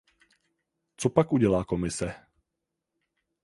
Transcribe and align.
Co 0.97 1.09
pak 1.09 1.33
udělá 1.33 1.65
Komise? 1.65 2.15